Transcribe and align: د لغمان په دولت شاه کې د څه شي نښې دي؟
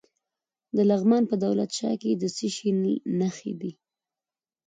د 0.75 0.77
لغمان 0.89 1.23
په 1.29 1.35
دولت 1.45 1.69
شاه 1.77 1.95
کې 2.01 2.11
د 2.21 2.23
څه 2.35 2.47
شي 2.55 2.69
نښې 3.19 3.53
دي؟ 3.61 3.71